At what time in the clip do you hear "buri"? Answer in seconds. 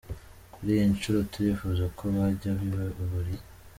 3.11-3.35